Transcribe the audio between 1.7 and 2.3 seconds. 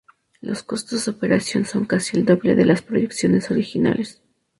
casi el